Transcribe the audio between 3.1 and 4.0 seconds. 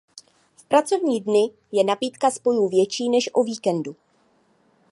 o víkendu.